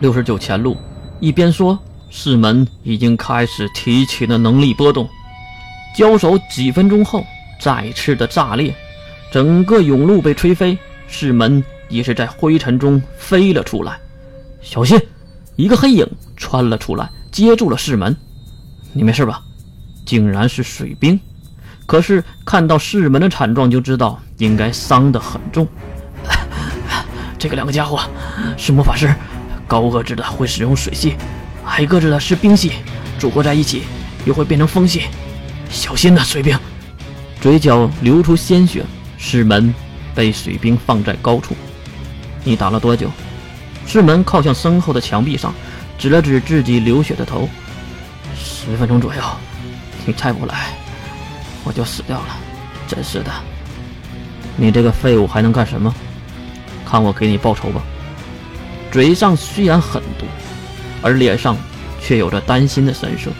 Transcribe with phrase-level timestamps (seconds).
[0.00, 0.76] 六十九前路。
[1.20, 1.78] 一边说，
[2.10, 5.08] 室门已经开始提起了能力波动。
[5.96, 7.24] 交手几分钟后，
[7.60, 8.74] 再次的炸裂，
[9.32, 10.76] 整个甬路被吹飞，
[11.08, 13.98] 室门也是在灰尘中飞了出来。
[14.60, 15.00] 小心！
[15.56, 16.06] 一个黑影
[16.36, 18.14] 穿了出来，接住了室门。
[18.92, 19.42] 你没事吧？
[20.04, 21.18] 竟然是水兵。
[21.86, 25.66] 可是看到室门的惨状，就知道应该伤得很重。
[27.38, 28.00] 这个两个家伙
[28.58, 29.08] 是魔法师。
[29.66, 31.16] 高个子的会使用水系，
[31.64, 32.72] 矮个子的是冰系，
[33.18, 33.82] 组合在一起
[34.24, 35.02] 又会变成风系。
[35.68, 36.58] 小心呐，水兵！
[37.40, 38.84] 嘴角流出鲜血。
[39.18, 39.74] 师门
[40.14, 41.56] 被水兵放在高处。
[42.44, 43.10] 你打了多久？
[43.86, 45.52] 师门靠向身后的墙壁上，
[45.98, 47.48] 指了指自己流血的头。
[48.36, 49.20] 十分钟左右。
[50.04, 50.76] 你再不来，
[51.64, 52.36] 我就死掉了。
[52.86, 53.32] 真是的。
[54.56, 55.92] 你这个废物还能干什么？
[56.84, 57.82] 看我给你报仇吧！
[58.96, 60.24] 嘴上虽然狠毒，
[61.02, 61.54] 而脸上
[62.00, 63.30] 却有着担心的神色。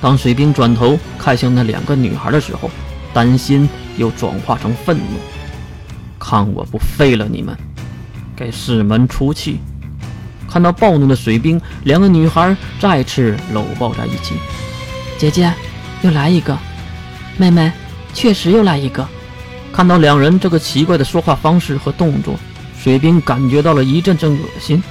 [0.00, 2.70] 当水兵转头看向那两个女孩的时候，
[3.12, 5.18] 担心又转化成愤怒。
[6.18, 7.54] 看我不废了你们！
[8.34, 9.60] 给师门出气！
[10.48, 14.36] 看到暴怒的水兵，两个女孩再次搂抱在一起。
[15.18, 15.52] 姐姐，
[16.00, 16.58] 又来一个！
[17.36, 17.70] 妹妹，
[18.14, 19.06] 确实又来一个！
[19.70, 22.38] 看到两人这个奇怪的说话方式和动作。
[22.78, 24.82] 水兵感觉到了一阵阵恶心。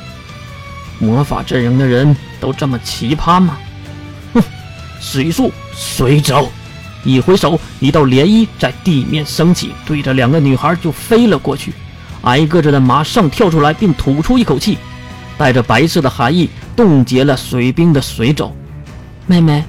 [0.99, 3.57] 魔法阵营的人都这么奇葩吗？
[4.33, 4.41] 哼！
[4.99, 6.49] 水术水走，
[7.03, 11.73] 一挥手，一道涟漪在地面升起，对着两个女孩就飞了过去。
[12.23, 14.77] 矮个子的马上跳出来，并吐出一口气，
[15.37, 18.55] 带着白色的寒意，冻结了水兵的水肘。
[19.27, 19.63] 妹妹，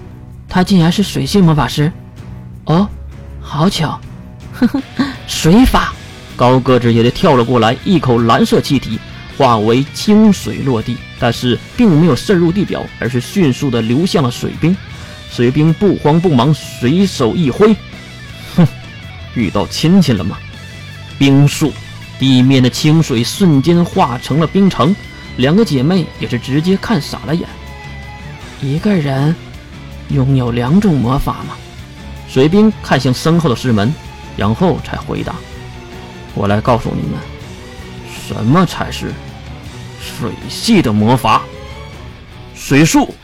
[0.49, 1.93] 她竟然是水性魔法师！
[2.67, 2.89] 哦，
[3.41, 3.99] 好巧！
[4.53, 4.83] 呵 呵，
[5.27, 5.93] 水法。
[6.37, 8.99] 高个子也得跳了过来，一口蓝色气体
[9.37, 14.77] 化为清水落地，但是并没有渗入地表，而是迅速的流向了水兵。
[15.31, 17.75] 水兵不慌不忙，随手一挥，
[18.55, 18.67] 哼，
[19.35, 20.39] 遇到亲戚了吗？
[21.19, 21.73] 冰术，
[22.19, 24.95] 地面的清水瞬间化成了冰城，
[25.37, 27.49] 两个姐妹也是直接看傻了眼。
[28.61, 29.35] 一个人
[30.11, 31.57] 拥有两种魔法吗？
[32.29, 33.93] 水兵看向身后的师门，
[34.37, 35.35] 然后才回答。
[36.35, 37.19] 我来告诉你们，
[38.27, 39.13] 什么才是
[40.01, 41.43] 水系的魔法？
[42.55, 43.15] 水术！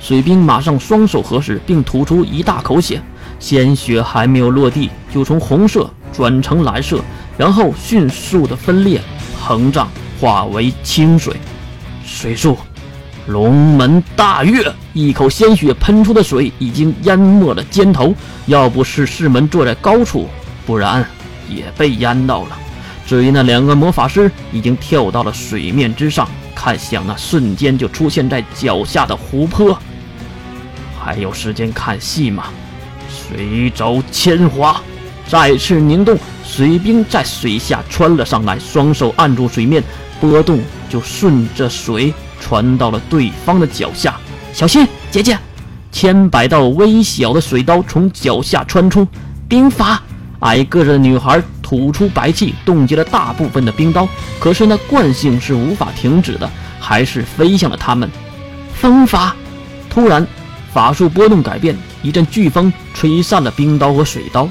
[0.00, 3.02] 水兵马上双手合十，并吐出一大口血，
[3.38, 7.02] 鲜血还没有落地，就从红色转成蓝色，
[7.36, 9.02] 然后迅速的分裂、
[9.38, 11.36] 膨胀，化为清水。
[12.06, 12.56] 水术！
[13.26, 14.72] 龙门大跃！
[14.94, 18.14] 一口鲜血喷出的水已经淹没了肩头，
[18.46, 20.26] 要不是师门坐在高处，
[20.64, 21.06] 不然。
[21.50, 22.58] 也被淹到了。
[23.08, 29.78] 至于那两个魔法师，已经跳到了水面之上，看向那瞬间就出现在脚下的湖泊。
[31.00, 32.48] 还有时间看戏吗？
[33.08, 34.78] 水走千华，
[35.26, 39.82] 再次凝冻，水兵在水下穿了上来，双手按住水面，
[40.20, 44.16] 波动就顺着水传到了对方的脚下。
[44.52, 45.38] 小心，姐姐！
[45.90, 49.08] 千百道微小的水刀从脚下穿出，
[49.48, 50.02] 兵法。
[50.40, 54.08] 矮个子的女孩吐出白气，冻结了大部分的冰刀。
[54.40, 58.10] 可是那惯性是无法停止的，还是飞向了他们。
[58.72, 59.36] 风法！
[59.90, 60.26] 突然，
[60.72, 64.48] 法术波动改变，一阵飓风吹散了冰刀和水刀，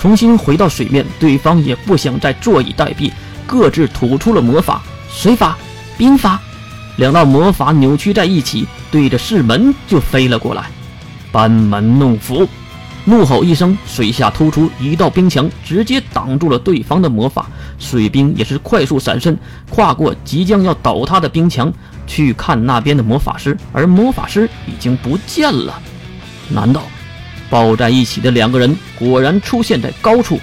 [0.00, 1.06] 重新回到水面。
[1.20, 3.12] 对方也不想再坐以待毙，
[3.46, 5.56] 各自吐出了魔法：水法、
[5.96, 6.40] 冰法。
[6.96, 10.64] 两道魔法扭曲在一起，对着室门就飞了过来。
[11.30, 12.48] 班门弄斧！
[13.08, 17.46] 怒吼一声，水下突出一道冰墙，直接挡住了对方的魔法。
[17.78, 19.34] 水兵也是快速闪身，
[19.70, 21.72] 跨过即将要倒塌的冰墙，
[22.06, 23.56] 去看那边的魔法师。
[23.72, 25.80] 而魔法师已经不见了。
[26.50, 26.82] 难道
[27.48, 30.38] 抱在一起的两个人果然出现在高处？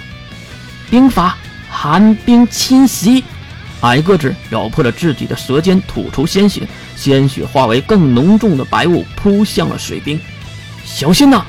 [0.90, 1.38] 冰法
[1.70, 3.22] 寒冰侵袭，
[3.82, 6.66] 矮个子咬破了自己的舌尖，吐出鲜血，
[6.96, 10.18] 鲜血化为更浓重的白雾，扑向了水兵。
[10.84, 11.46] 小心呐！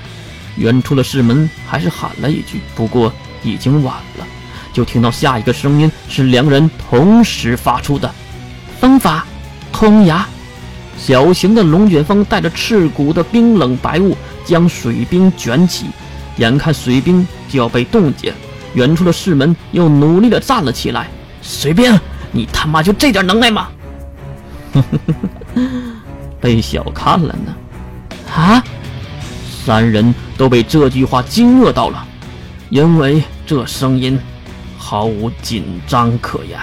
[0.58, 3.14] 远处的士门还是喊了一句，不过
[3.44, 4.28] 已经晚了。
[4.74, 8.14] 就听到下一个声音是两人同时发出的
[8.80, 9.26] ：“风法，
[9.72, 10.26] 空崖。”
[10.98, 15.86] 小型的龙卷风带着刺骨的冰冷白雾将水兵卷起，
[16.38, 18.34] 眼看水兵就要被冻结，
[18.74, 21.08] 远处的士门又努力的站了起来
[21.42, 22.00] ：“水兵，
[22.32, 23.70] 你他妈就这点能耐吗？”
[26.40, 27.56] 被小看了呢？
[28.36, 28.64] 啊？
[29.68, 32.08] 三人都被这句话惊愕到了，
[32.70, 34.18] 因为这声音
[34.78, 36.58] 毫无紧张可言。